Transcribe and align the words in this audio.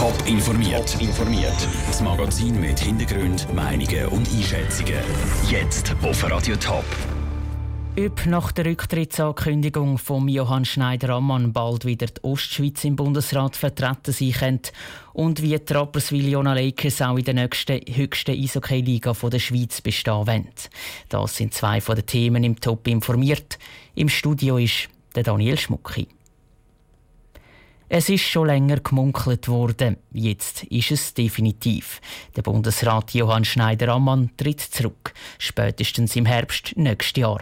Top 0.00 0.14
informiert. 0.26 0.96
informiert. 0.98 1.68
Das 1.86 2.00
Magazin 2.00 2.58
mit 2.58 2.80
Hintergrund, 2.80 3.46
Meinungen 3.52 4.06
und 4.06 4.26
Einschätzungen. 4.32 4.94
Jetzt 5.50 5.94
auf 6.02 6.24
Radio 6.30 6.56
Top. 6.56 6.86
Ob 7.98 8.24
nach 8.24 8.50
der 8.52 8.64
Rücktrittsankündigung 8.64 9.98
von 9.98 10.26
Johann 10.26 10.64
Schneider-Ammann 10.64 11.52
bald 11.52 11.84
wieder 11.84 12.06
die 12.06 12.24
Ostschweiz 12.24 12.82
im 12.84 12.96
Bundesrat 12.96 13.56
vertreten 13.56 14.12
sein 14.12 14.32
könnte 14.32 14.72
und 15.12 15.42
wie 15.42 15.58
die 15.58 15.70
Rapperswil-Jona 15.70 16.54
Lakers 16.54 17.02
auch 17.02 17.18
in 17.18 17.24
der 17.24 17.34
nächsten 17.34 17.82
höchsten 17.94 18.42
Eishockey-Liga 18.42 19.12
der 19.12 19.38
Schweiz 19.38 19.82
bestehen 19.82 20.26
wollen. 20.26 20.48
Das 21.10 21.36
sind 21.36 21.52
zwei 21.52 21.82
von 21.82 21.96
den 21.96 22.06
Themen 22.06 22.42
im 22.42 22.58
Top 22.58 22.88
informiert. 22.88 23.58
Im 23.94 24.08
Studio 24.08 24.56
ist 24.56 24.88
der 25.14 25.24
Daniel 25.24 25.58
Schmucki. 25.58 26.08
Es 27.92 28.08
ist 28.08 28.22
schon 28.22 28.46
länger 28.46 28.78
gemunkelt 28.78 29.48
worden. 29.48 29.96
Jetzt 30.12 30.62
ist 30.62 30.92
es 30.92 31.12
definitiv. 31.12 32.00
Der 32.36 32.42
Bundesrat 32.42 33.12
Johann 33.14 33.44
Schneider-Ammann 33.44 34.30
tritt 34.36 34.60
zurück, 34.60 35.12
spätestens 35.38 36.14
im 36.14 36.24
Herbst 36.24 36.74
nächstes 36.76 37.20
Jahr. 37.20 37.40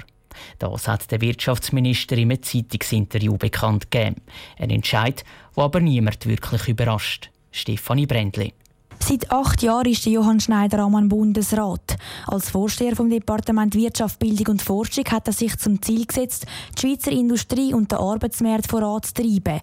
Das 0.58 0.88
hat 0.88 1.10
der 1.10 1.20
Wirtschaftsminister 1.20 2.16
im 2.16 2.42
Zeitungsinterview 2.42 3.36
bekannt 3.36 3.90
gegeben. 3.90 4.22
Ein 4.58 4.70
Entscheid, 4.70 5.22
der 5.54 5.64
aber 5.64 5.80
niemand 5.80 6.24
wirklich 6.24 6.66
überrascht. 6.66 7.28
Stefanie 7.52 8.06
Brändli. 8.06 8.54
Seit 9.00 9.30
acht 9.30 9.62
Jahren 9.62 9.90
ist 9.90 10.04
Johann 10.04 10.40
Schneider 10.40 10.80
am 10.80 11.08
Bundesrat. 11.08 11.96
Als 12.26 12.50
Vorsteher 12.50 12.94
vom 12.94 13.08
Departement 13.08 13.74
Wirtschaft, 13.74 14.18
Bildung 14.18 14.48
und 14.48 14.62
Forschung 14.62 15.04
hat 15.06 15.26
er 15.26 15.32
sich 15.32 15.56
zum 15.56 15.80
Ziel 15.80 16.04
gesetzt, 16.04 16.46
die 16.76 16.80
Schweizer 16.80 17.12
Industrie 17.12 17.72
und 17.72 17.90
den 17.90 17.98
Arbeitsmarkt 17.98 18.66
voranzutreiben. 18.66 19.60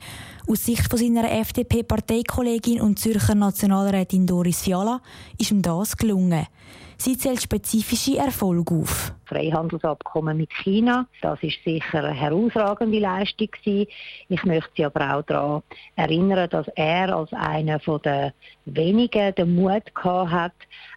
Aus 0.47 0.65
Sicht 0.65 0.89
von 0.89 0.97
seiner 0.97 1.31
FDP-Parteikollegin 1.31 2.81
und 2.81 2.97
Zürcher 2.99 3.35
Nationalrätin 3.35 4.25
Doris 4.25 4.61
Fiala 4.61 5.01
ist 5.37 5.51
ihm 5.51 5.61
das 5.61 5.95
gelungen. 5.95 6.47
Sie 6.97 7.17
zählt 7.17 7.41
spezifische 7.41 8.17
Erfolge 8.17 8.73
auf. 8.75 9.13
Freihandelsabkommen 9.25 10.37
mit 10.37 10.51
China, 10.53 11.07
das 11.21 11.41
ist 11.41 11.63
sicher 11.63 12.03
eine 12.03 12.13
herausragende 12.13 12.99
Leistung 12.99 13.49
gewesen. 13.51 13.87
Ich 14.29 14.43
möchte 14.43 14.69
Sie 14.77 14.85
aber 14.85 15.15
auch 15.15 15.23
daran 15.23 15.63
erinnern, 15.95 16.49
dass 16.49 16.67
er 16.75 17.15
als 17.15 17.33
einer 17.33 17.79
der 17.79 18.33
wenigen 18.65 19.35
den 19.35 19.55
Mut 19.55 19.93
gehabt 19.93 20.31
hat, 20.31 20.53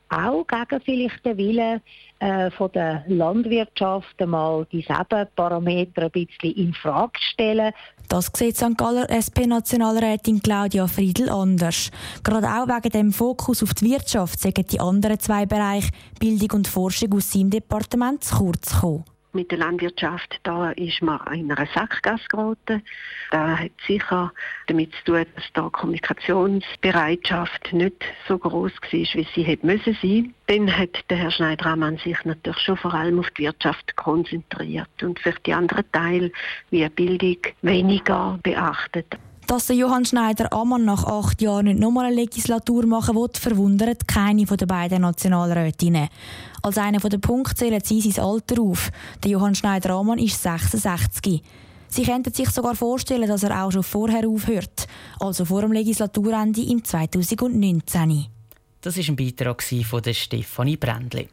auch 0.09 0.45
gegen 0.47 0.81
vielleicht 0.83 1.25
den 1.25 1.37
Willen 1.37 1.81
äh, 2.21 2.51
von 2.51 2.73
der 2.73 3.05
Landwirtschaft 3.07 4.21
einmal 4.21 4.67
dieselben 4.73 5.27
Parameter 5.37 6.03
ein 6.03 6.11
bisschen 6.11 6.55
in 6.55 6.75
Frage 6.75 7.13
zu 7.19 7.25
stellen. 7.33 7.73
Das 8.09 8.31
sieht 8.35 8.57
St. 8.57 8.77
Galler 8.77 9.11
SP-Nationalrätin 9.11 10.41
Claudia 10.43 10.87
Friedl 10.87 11.29
anders. 11.29 11.91
Gerade 12.25 12.47
auch 12.47 12.67
wegen 12.67 12.91
dem 12.91 13.13
Fokus 13.13 13.63
auf 13.63 13.75
die 13.75 13.91
Wirtschaft 13.91 14.41
sagen 14.41 14.65
die 14.67 14.81
anderen 14.81 15.21
zwei 15.21 15.45
Bereiche 15.47 15.91
Bildung 16.19 16.59
und 16.59 16.69
Forschung 16.69 17.13
aus 17.15 17.33
seinem 17.33 17.51
Departement 17.51 18.25
zu 18.25 18.37
kurz 18.37 18.75
gekommen 18.75 19.05
mit 19.39 19.53
der 19.53 19.59
Landwirtschaft, 19.59 20.41
da 20.43 20.73
ist 20.73 21.01
man 21.01 21.21
in 21.33 21.53
einer 21.53 21.69
Sackgasse 21.73 22.25
geraten. 22.29 22.83
Da 23.31 23.57
hat 23.57 23.71
sicher 23.87 24.33
damit 24.67 24.93
zu 24.97 25.13
tun, 25.13 25.25
dass 25.37 25.45
da 25.55 25.69
Kommunikationsbereitschaft 25.71 27.73
nicht 27.73 28.05
so 28.27 28.37
groß 28.37 28.73
war, 28.73 28.91
wie 28.91 29.29
sie 29.35 29.43
hätte 29.45 29.65
müssen 29.65 29.97
sein. 30.03 30.35
Dann 30.49 30.77
hat 30.77 31.05
der 31.09 31.19
Herr 31.19 31.31
Schneider-Amann 31.31 31.99
sich 31.99 32.25
natürlich 32.25 32.59
schon 32.59 32.79
vor 32.79 32.95
allem 32.95 33.21
auf 33.21 33.31
die 33.31 33.45
Wirtschaft 33.45 33.95
konzentriert 33.95 34.91
und 35.03 35.21
für 35.21 35.35
die 35.47 35.55
anderen 35.55 35.85
Teile 35.93 36.33
wie 36.71 36.89
Bildung 36.89 37.39
weniger 37.63 38.41
beachtet. 38.43 39.07
Dass 39.49 39.65
der 39.65 39.77
Johann 39.77 40.05
Schneider-Ammann 40.05 40.85
nach 40.85 41.05
acht 41.05 41.41
Jahren 41.41 41.65
nicht 41.65 41.79
nochmal 41.79 42.05
eine 42.05 42.17
Legislatur 42.17 42.85
machen 42.85 43.17
will, 43.17 43.31
verwundert 43.33 44.07
keine 44.07 44.45
der 44.45 44.67
beiden 44.67 45.01
Nationalrätinnen. 45.01 46.11
Als 46.61 46.77
einer 46.77 46.99
der 46.99 47.17
Punkte 47.17 47.55
zählen 47.55 47.81
sie 47.83 48.03
sein 48.03 48.27
Alter 48.27 48.61
auf. 48.61 48.91
Der 49.25 49.31
Johann 49.31 49.55
Schneider-Ammann 49.55 50.19
ist 50.19 50.43
66. 50.43 51.43
Sie 51.89 52.03
könnten 52.03 52.35
sich 52.35 52.51
sogar 52.51 52.75
vorstellen, 52.75 53.27
dass 53.27 53.43
er 53.43 53.65
auch 53.65 53.73
schon 53.73 53.85
vorher 53.85 54.29
aufhört, 54.29 54.87
also 55.19 55.47
vor 55.47 55.63
dem 55.63 55.73
Legislaturende 55.73 56.61
im 56.61 56.85
2019. 56.85 58.27
Das 58.83 58.99
ist 58.99 59.09
ein 59.09 59.17
Beitrag 59.17 59.63
von 59.63 60.03
Stefanie 60.13 60.77
Brändli. 60.77 61.27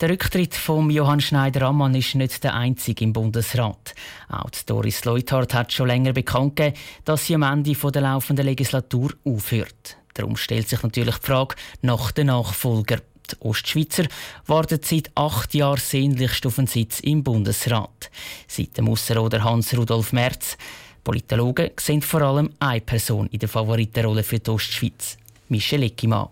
Der 0.00 0.10
Rücktritt 0.10 0.54
von 0.54 0.90
Johann 0.90 1.20
Schneider-Ammann 1.20 1.94
ist 1.94 2.14
nicht 2.14 2.42
der 2.44 2.54
einzige 2.54 3.04
im 3.04 3.12
Bundesrat. 3.12 3.94
Auch 4.28 4.50
Doris 4.66 5.04
Leuthard 5.04 5.54
hat 5.54 5.72
schon 5.72 5.86
länger 5.86 6.12
bekannt 6.12 6.56
gegeben, 6.56 6.76
dass 7.04 7.26
sie 7.26 7.34
am 7.34 7.42
Ende 7.42 7.74
der 7.74 8.02
laufenden 8.02 8.46
Legislatur 8.46 9.12
aufhört. 9.24 9.96
Darum 10.14 10.36
stellt 10.36 10.68
sich 10.68 10.82
natürlich 10.82 11.16
die 11.16 11.26
Frage 11.26 11.56
nach 11.80 12.10
den 12.12 12.26
Nachfolger. 12.26 12.98
Die 13.30 13.40
Ostschweizer 13.40 14.04
warten 14.46 14.80
seit 14.82 15.10
acht 15.14 15.54
Jahren 15.54 15.78
sehnlichst 15.78 16.44
auf 16.46 16.58
einen 16.58 16.66
Sitz 16.66 17.00
im 17.00 17.22
Bundesrat. 17.22 18.10
Seit 18.46 18.76
dem 18.76 18.88
Ausserrhoder 18.88 19.42
Hans-Rudolf 19.42 20.12
Merz. 20.12 20.58
Politologen 21.04 21.70
sehen 21.78 22.02
vor 22.02 22.22
allem 22.22 22.50
eine 22.60 22.80
Person 22.80 23.28
in 23.28 23.38
der 23.38 23.48
Favoritenrolle 23.48 24.22
für 24.22 24.38
die 24.38 24.50
Ostschweiz, 24.50 25.16
Michel 25.48 25.82
Eckimann. 25.84 26.28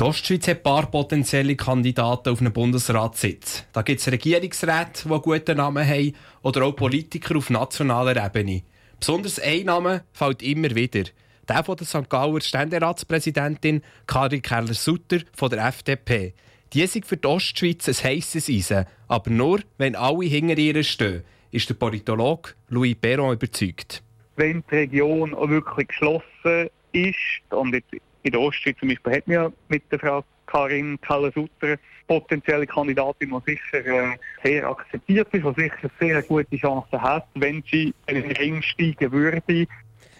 Die 0.00 0.06
Ostschweiz 0.06 0.48
hat 0.48 0.56
ein 0.56 0.62
paar 0.62 0.90
potenzielle 0.90 1.56
Kandidaten 1.56 2.30
auf 2.30 2.40
einen 2.40 2.54
Bundesratssitz. 2.54 3.66
Da 3.74 3.82
gibt 3.82 4.00
es 4.00 4.10
Regierungsräte, 4.10 5.02
die 5.04 5.10
einen 5.10 5.20
guten 5.20 5.58
Namen 5.58 5.86
haben, 5.86 6.14
oder 6.40 6.62
auch 6.62 6.72
Politiker 6.72 7.36
auf 7.36 7.50
nationaler 7.50 8.16
Ebene. 8.24 8.62
Besonders 8.98 9.38
ein 9.38 9.66
Name 9.66 10.04
fällt 10.14 10.42
immer 10.42 10.74
wieder. 10.74 11.04
Der 11.46 11.62
von 11.62 11.76
der 11.76 11.86
St. 11.86 12.08
Gauer 12.08 12.40
Ständeratspräsidentin 12.40 13.82
Karin 14.06 14.40
Keller-Sutter 14.40 15.18
von 15.34 15.50
der 15.50 15.66
FDP. 15.66 16.32
Die 16.72 16.80
ist 16.80 17.04
für 17.04 17.18
die 17.18 17.28
Ostschweiz 17.28 17.86
ein 17.86 18.10
heisses 18.10 18.48
Eisen, 18.48 18.86
aber 19.06 19.30
nur, 19.30 19.60
wenn 19.76 19.96
alle 19.96 20.24
hinter 20.24 20.56
ihr 20.56 20.82
stehen, 20.82 21.24
ist 21.50 21.68
der 21.68 21.74
Politologe 21.74 22.52
Louis 22.70 22.96
Perron 22.98 23.34
überzeugt. 23.34 24.02
Wenn 24.36 24.64
die 24.70 24.76
Region 24.76 25.34
auch 25.34 25.50
wirklich 25.50 25.88
geschlossen 25.88 26.70
ist 26.92 27.42
und 27.50 27.74
in 28.22 28.32
der 28.32 28.40
Ostschweiz 28.40 28.76
zum 28.78 28.88
Beispiel 28.88 29.16
hat 29.16 29.26
man 29.26 29.34
ja 29.34 29.52
mit 29.68 29.90
der 29.90 29.98
Frau 29.98 30.24
Karin 30.46 31.00
Keller-Sutter 31.00 31.76
potenzielle 32.06 32.66
Kandidatin, 32.66 33.30
die 33.30 33.52
sicher 33.52 33.86
äh, 33.86 34.16
sehr 34.42 34.68
akzeptiert 34.68 35.28
ist, 35.32 35.44
die 35.44 35.62
sicher 35.62 35.90
sehr 36.00 36.22
gute 36.22 36.56
Chancen 36.56 37.00
hat, 37.00 37.28
wenn 37.34 37.62
sie 37.70 37.94
in 38.06 38.14
den 38.16 38.32
Ring 38.32 38.62
steigen 38.62 39.12
würde. 39.12 39.66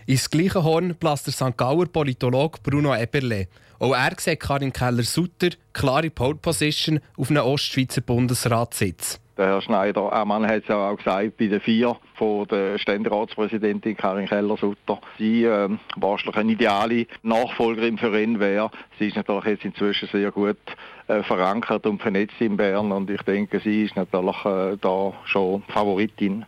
Ins 0.06 0.30
gleiche 0.30 0.62
Horn 0.62 0.94
bläst 0.94 1.26
der 1.26 1.32
St. 1.32 1.56
Gauer 1.56 1.86
Politologe 1.86 2.58
Bruno 2.62 2.94
Eberle. 2.94 3.48
Auch 3.80 3.94
er 3.94 4.12
sieht 4.18 4.40
Karin 4.40 4.72
Keller-Sutter 4.72 5.50
klare 5.72 6.10
Pole 6.10 6.36
Position 6.36 7.00
auf 7.16 7.30
einem 7.30 7.44
Ostschweizer 7.44 8.02
Bundesratssitz. 8.02 9.20
Der 9.40 9.46
Herr 9.46 9.62
Schneider, 9.62 10.12
äh, 10.12 10.24
man 10.26 10.46
hat 10.46 10.64
es 10.64 10.68
ja 10.68 10.90
auch 10.90 10.98
gesagt, 10.98 11.38
bei 11.38 11.46
den 11.46 11.62
vier 11.62 11.96
von 12.16 12.46
der 12.48 12.76
Ständeratspräsidentin 12.76 13.96
Karin 13.96 14.26
Keller-Sutter, 14.26 15.00
sie 15.16 15.44
äh, 15.44 15.70
wahrscheinlich 15.96 16.36
eine 16.36 16.52
ideale 16.52 17.06
Nachfolgerin 17.22 17.96
für 17.96 18.20
ihn 18.20 18.38
wäre. 18.38 18.70
Sie 18.98 19.08
ist 19.08 19.16
natürlich 19.16 19.46
jetzt 19.46 19.64
inzwischen 19.64 20.10
sehr 20.12 20.30
gut 20.30 20.58
äh, 21.08 21.22
verankert 21.22 21.86
und 21.86 22.02
vernetzt 22.02 22.38
in 22.38 22.58
Bern 22.58 22.92
und 22.92 23.08
ich 23.08 23.22
denke, 23.22 23.60
sie 23.60 23.84
ist 23.84 23.96
natürlich 23.96 24.44
äh, 24.44 24.76
da 24.78 25.14
schon 25.24 25.62
Favoritin. 25.68 26.44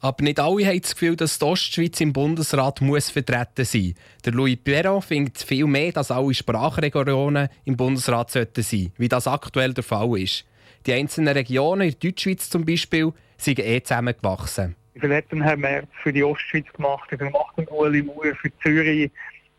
Aber 0.00 0.24
nicht 0.24 0.40
alle 0.40 0.66
haben 0.66 0.80
das 0.80 0.94
Gefühl, 0.94 1.14
dass 1.14 1.38
die 1.38 1.44
Ostschweiz 1.44 2.00
im 2.00 2.12
Bundesrat 2.12 2.80
muss 2.80 3.10
vertreten 3.10 3.64
sein 3.64 3.94
Der 4.24 4.32
Louis 4.32 4.56
Perron 4.56 5.02
findet 5.02 5.38
viel 5.38 5.66
mehr, 5.66 5.92
dass 5.92 6.10
alle 6.10 6.34
Sprachregionen 6.34 7.48
im 7.64 7.76
Bundesrat 7.76 8.32
sollten 8.32 8.64
sein 8.64 8.92
wie 8.96 9.08
das 9.08 9.28
aktuell 9.28 9.72
der 9.72 9.84
Fall 9.84 10.18
ist. 10.18 10.44
Die 10.86 10.92
einzelnen 10.92 11.34
Regionen 11.34 11.88
in 11.88 11.96
der 11.98 12.10
Deutschschweiz 12.10 12.50
zum 12.50 12.64
Beispiel 12.64 13.12
sind 13.38 13.58
eh 13.58 13.82
zusammengewachsen. 13.82 14.76
Wie 14.94 15.00
viel 15.00 15.14
hat 15.14 15.24
denn 15.32 15.42
Herr 15.42 15.56
Merz 15.56 15.88
für 16.02 16.12
die 16.12 16.22
Ostschweiz 16.22 16.66
gemacht? 16.72 17.10
Wie 17.10 17.16
viel 17.16 17.30
macht 17.30 17.56
denn 17.56 17.66
Ueli 17.70 18.02
Mauer 18.02 18.34
für 18.40 18.50
Zürich? 18.62 19.10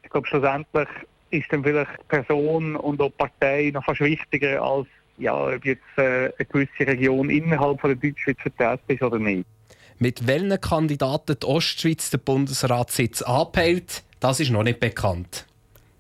Ich 0.04 0.10
glaube, 0.10 0.28
schlussendlich 0.28 0.88
ist 1.32 1.52
dann 1.52 1.64
vielleicht 1.64 1.92
die 1.92 2.08
Person 2.08 2.76
und 2.76 3.02
auch 3.02 3.10
die 3.10 3.18
Partei 3.18 3.72
noch 3.74 3.84
fast 3.84 4.02
wichtiger 4.02 4.62
als 4.62 4.88
ja, 5.18 5.48
ob 5.48 5.66
jetzt 5.66 5.82
äh, 5.98 6.32
eine 6.38 6.46
gewisse 6.50 6.80
Region 6.80 7.30
innerhalb 7.30 7.80
von 7.80 7.90
der 7.90 7.98
Deutschschweiz 7.98 8.38
vertreten 8.42 8.94
ist 8.94 9.02
oder 9.02 9.18
nicht. 9.18 9.46
Mit 9.98 10.28
welchen 10.28 10.60
Kandidaten 10.60 11.38
die 11.42 11.46
Ostschweiz 11.46 12.10
den 12.10 12.20
Bundesratssitz 12.20 13.22
anpeilt, 13.22 14.04
das 14.20 14.42
ist 14.42 14.52
noch 14.52 14.64
nicht 14.64 14.80
bekannt. 14.80 15.46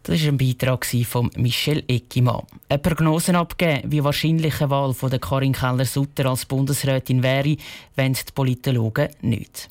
Das 0.07 0.21
war 0.21 0.27
ein 0.27 0.37
Beitrag 0.37 0.85
von 0.85 1.31
Michel 1.35 1.83
Eckimann. 1.87 2.43
Eine 2.69 2.77
Prognose 2.77 3.35
abgeben, 3.35 3.91
wie 3.91 4.03
wahrscheinlich 4.03 4.61
eine 4.61 4.69
Wahl 4.69 4.93
von 4.93 5.09
Karin 5.19 5.53
Keller-Sutter 5.53 6.27
als 6.27 6.45
Bundesrätin 6.45 7.23
wäre, 7.23 7.57
wenn 7.95 8.13
die 8.13 8.21
Politologen 8.35 9.09
nicht. 9.21 9.67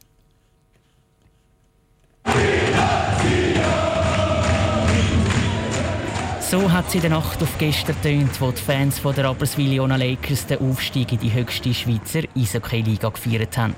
So 6.51 6.73
hat 6.73 6.91
sie 6.91 6.99
in 6.99 7.03
der 7.03 7.11
Nacht 7.11 7.41
auf 7.41 7.57
gestern 7.59 8.03
tönt, 8.03 8.41
wo 8.41 8.51
die 8.51 8.61
Fans 8.61 8.99
von 8.99 9.15
der 9.15 9.27
Rapperswil-Jona 9.27 9.95
Lakers 9.95 10.47
den 10.47 10.59
Aufstieg 10.59 11.13
in 11.13 11.21
die 11.21 11.33
höchste 11.33 11.73
Schweizer 11.73 12.23
Eishockey-Liga 12.37 13.09
gefeiert 13.11 13.57
haben. 13.57 13.77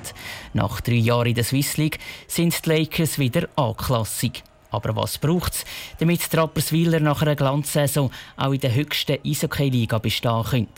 Nach 0.55 0.81
drei 0.81 0.95
Jahren 0.95 1.27
in 1.27 1.35
der 1.35 1.45
Swiss 1.45 1.77
League 1.77 1.99
sind 2.27 2.65
die 2.65 2.71
Lakers 2.71 3.19
wieder 3.19 3.47
A-klassig. 3.57 4.43
Aber 4.71 4.97
was 4.97 5.19
braucht 5.19 5.55
es, 5.55 5.65
damit 5.99 6.33
die 6.33 6.37
Rapperswiller 6.37 7.01
nach 7.01 7.23
einer 7.23 7.37
Glanzsaison 7.37 8.11
auch 8.37 8.53
in 8.53 8.61
der 8.61 8.75
höchsten 8.75 9.19
Eishockey-Liga 9.25 9.99
bestehen 9.99 10.45
können? 10.45 10.69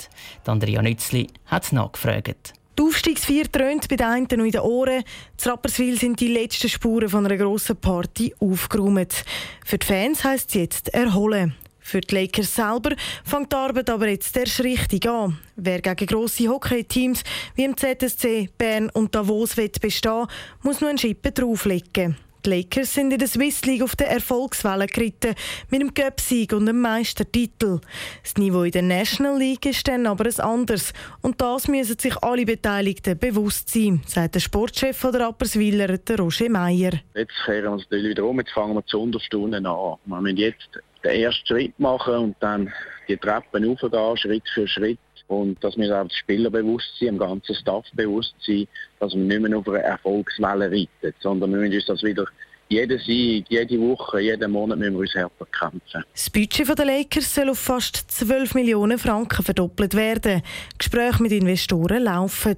Andrea 0.46 0.82
Nützli 0.82 1.28
hat 1.46 1.72
nachgefragt. 1.72 2.54
Die 2.78 2.82
Aufstiegsfeier 2.84 3.44
dröhnt 3.50 3.88
bei 3.88 3.96
den 3.96 4.06
einen 4.06 4.28
noch 4.30 4.44
in 4.44 4.52
den 4.52 4.60
Ohren. 4.60 5.02
In 5.02 5.50
Rapperswil 5.50 5.98
sind 5.98 6.20
die 6.20 6.28
letzten 6.28 6.68
Spuren 6.68 7.08
von 7.08 7.26
einer 7.26 7.36
grossen 7.36 7.76
Party 7.76 8.32
aufgeräumt. 8.38 9.24
Für 9.64 9.78
die 9.78 9.86
Fans 9.86 10.22
heisst 10.22 10.50
es 10.50 10.54
jetzt 10.54 10.94
erholen. 10.94 11.56
Für 11.80 12.02
die 12.02 12.14
Lakers 12.14 12.54
selber 12.54 12.94
fängt 13.24 13.50
die 13.50 13.56
Arbeit 13.56 13.90
aber 13.90 14.08
jetzt 14.08 14.36
erst 14.36 14.60
richtig 14.60 15.08
an. 15.08 15.38
Wer 15.56 15.80
gegen 15.80 16.06
grosse 16.06 16.46
Hockey-Teams 16.46 17.24
wie 17.54 17.64
im 17.64 17.76
ZSC, 17.76 18.50
Bern 18.56 18.90
und 18.90 19.14
Davos 19.14 19.56
bestehen 19.56 20.26
muss 20.62 20.80
nur 20.80 20.90
einen 20.90 20.98
Schippe 20.98 21.32
drauflegen. 21.32 22.16
Die 22.48 22.62
Lakers 22.62 22.94
sind 22.94 23.12
in 23.12 23.18
der 23.18 23.28
Swiss 23.28 23.66
League 23.66 23.82
auf 23.82 23.94
der 23.94 24.10
Erfolgswelle 24.10 24.86
geritten, 24.86 25.34
mit 25.70 25.82
einem 25.82 25.92
Cup-Sieg 25.92 26.54
und 26.54 26.66
einem 26.66 26.80
Meistertitel. 26.80 27.78
Das 28.22 28.36
Niveau 28.38 28.62
in 28.62 28.70
der 28.70 28.80
National 28.80 29.38
League 29.38 29.66
ist 29.66 29.86
dann 29.86 30.06
aber 30.06 30.24
ein 30.24 30.40
anderes. 30.40 30.94
Und 31.20 31.38
das 31.42 31.68
müssen 31.68 31.98
sich 31.98 32.16
alle 32.22 32.46
Beteiligten 32.46 33.18
bewusst 33.18 33.68
sein, 33.68 34.00
sagt 34.06 34.36
der 34.36 34.40
Sportchef 34.40 34.98
der 34.98 35.20
Rapperswiller, 35.20 35.98
der 35.98 36.18
Roger 36.18 36.48
Meyer. 36.48 36.92
Jetzt 37.14 37.34
kehren 37.44 37.64
wir 37.64 37.72
uns 37.72 37.82
natürlich 37.82 38.12
wieder 38.12 38.24
um, 38.24 38.38
jetzt 38.38 38.52
fangen 38.52 38.74
wir 38.74 38.86
zu 38.86 39.02
Unterstunden 39.02 39.66
an. 39.66 39.96
Wir 40.06 40.20
müssen 40.22 40.36
jetzt 40.38 40.70
den 41.04 41.20
ersten 41.20 41.46
Schritt 41.46 41.78
machen 41.78 42.14
und 42.14 42.36
dann 42.40 42.72
die 43.08 43.18
Treppen 43.18 43.66
hochgehen, 43.66 44.16
Schritt 44.16 44.48
für 44.54 44.66
Schritt. 44.66 44.98
Und 45.28 45.62
dass 45.62 45.76
wir 45.76 45.94
auch 45.94 46.04
das 46.04 46.16
Spielerbewusstsein, 46.16 47.08
im 47.08 47.18
ganzen 47.18 47.54
Staff 47.54 47.84
bewusst 47.92 48.34
sein, 48.40 48.66
dass 48.98 49.14
wir 49.14 49.20
nicht 49.20 49.40
mehr 49.40 49.58
auf 49.58 49.68
einer 49.68 49.78
Erfolgswelle 49.78 50.70
reiten, 50.70 51.14
sondern 51.20 51.52
wir 51.52 51.58
müssen 51.58 51.74
uns 51.74 51.86
das 51.86 52.02
wieder 52.02 52.26
jeden 52.70 52.98
Sieg, 52.98 53.46
jede 53.48 53.80
Woche, 53.80 54.20
jeden 54.20 54.50
Monat 54.50 54.78
müssen 54.78 54.94
wir 54.94 55.00
uns 55.00 55.14
härter 55.14 55.46
kämpfen. 55.46 56.04
Das 56.12 56.28
Budget 56.28 56.78
der 56.78 56.84
Lakers 56.84 57.34
soll 57.34 57.50
auf 57.50 57.58
fast 57.58 58.10
12 58.10 58.54
Millionen 58.54 58.98
Franken 58.98 59.42
verdoppelt 59.42 59.94
werden. 59.94 60.42
Gespräche 60.76 61.22
mit 61.22 61.32
Investoren 61.32 62.04
laufen. 62.04 62.56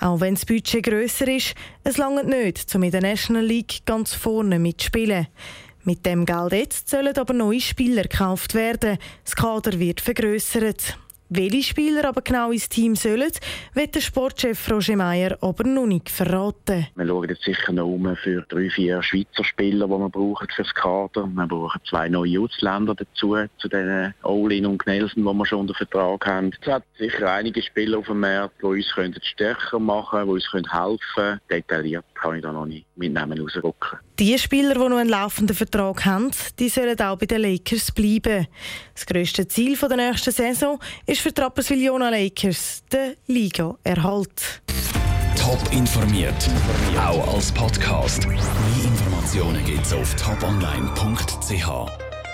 Auch 0.00 0.20
wenn 0.20 0.34
das 0.34 0.46
Budget 0.46 0.84
grösser 0.84 1.28
ist, 1.28 1.54
es 1.84 1.98
langt 1.98 2.26
nicht, 2.26 2.74
um 2.74 2.82
in 2.82 2.90
der 2.90 3.02
National 3.02 3.44
League 3.44 3.84
ganz 3.84 4.14
vorne 4.14 4.58
mitzuspielen. 4.58 5.26
Mit 5.82 6.06
dem 6.06 6.24
Geld 6.24 6.52
jetzt 6.52 6.88
sollen 6.88 7.16
aber 7.16 7.34
neue 7.34 7.60
Spieler 7.60 8.04
gekauft 8.04 8.54
werden. 8.54 8.96
Das 9.24 9.36
Kader 9.36 9.78
wird 9.78 10.00
vergrößert. 10.00 10.96
Welche 11.30 11.62
Spieler 11.62 12.04
aber 12.06 12.20
genau 12.20 12.50
ins 12.52 12.68
Team 12.68 12.96
sollen, 12.96 13.32
wird 13.72 13.94
der 13.94 14.02
Sportchef 14.02 14.70
Roger 14.70 14.96
Meyer 14.96 15.38
aber 15.40 15.64
noch 15.64 15.86
nicht 15.86 16.10
verraten. 16.10 16.86
Wir 16.94 17.06
schauen 17.06 17.28
jetzt 17.30 17.44
sicher 17.44 17.72
noch 17.72 17.86
um 17.86 18.14
für 18.16 18.42
drei, 18.42 18.68
vier 18.68 19.02
Schweizer 19.02 19.42
Spieler, 19.42 19.86
die 19.86 19.92
wir 19.92 20.08
brauchen 20.10 20.46
für 20.54 20.62
das 20.62 20.74
Kader. 20.74 21.26
Wir 21.26 21.46
brauchen 21.46 21.80
zwei 21.88 22.10
neue 22.10 22.40
Ausländer 22.40 22.94
dazu, 22.94 23.36
zu 23.56 23.68
den 23.68 24.12
Olin 24.22 24.66
und 24.66 24.78
Gnelsen, 24.84 25.24
die 25.24 25.32
wir 25.32 25.46
schon 25.46 25.60
unter 25.60 25.74
Vertrag 25.74 26.26
haben. 26.26 26.52
Es 26.60 26.70
hat 26.70 26.84
sicher 26.98 27.32
einige 27.32 27.62
Spieler 27.62 27.98
auf 27.98 28.06
dem 28.06 28.20
Markt, 28.20 28.60
die 28.60 28.66
uns 28.66 28.86
stärker 29.22 29.78
machen 29.78 30.18
können, 30.18 30.26
die 30.26 30.32
uns 30.32 30.52
helfen 30.52 30.98
können. 31.14 31.40
Detailliert 31.50 32.04
kann 32.24 32.36
ich 32.36 32.42
da 32.42 32.52
noch 32.52 32.64
nicht 32.64 32.86
mitnehmen 32.96 33.38
rausrücken. 33.38 33.98
Die 34.18 34.38
Spieler, 34.38 34.74
die 34.74 34.80
noch 34.80 34.96
einen 34.96 35.10
laufenden 35.10 35.54
Vertrag 35.54 36.04
haben, 36.06 36.30
die 36.58 36.70
sollen 36.70 36.98
auch 36.98 37.18
bei 37.18 37.26
den 37.26 37.42
Lakers 37.42 37.92
bleiben. 37.92 38.46
Das 38.94 39.04
grösste 39.04 39.46
Ziel 39.46 39.76
der 39.76 39.96
nächsten 39.96 40.32
Saison 40.32 40.80
ist 41.06 41.20
für 41.20 41.32
die 41.32 41.40
Rapperswil-Jona 41.40 42.08
Lakers 42.08 42.82
der 42.90 43.14
Liga-Erhalt. 43.26 44.62
Top 45.36 45.60
informiert, 45.72 46.48
auch 46.96 47.34
als 47.34 47.52
Podcast. 47.52 48.26
Mehr 48.26 48.38
Informationen 48.84 49.62
gibt 49.66 49.84
es 49.84 49.92
auf 49.92 50.14
toponline.ch. 50.16 52.03